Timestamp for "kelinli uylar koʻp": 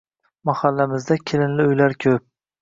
1.33-2.27